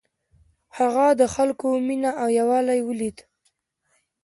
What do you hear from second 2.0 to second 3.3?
او یووالی ولید.